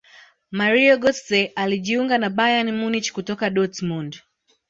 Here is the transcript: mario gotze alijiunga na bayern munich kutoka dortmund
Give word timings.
mario 0.51 0.95
gotze 1.03 1.41
alijiunga 1.55 2.15
na 2.21 2.29
bayern 2.37 2.69
munich 2.79 3.09
kutoka 3.15 3.49
dortmund 3.49 4.11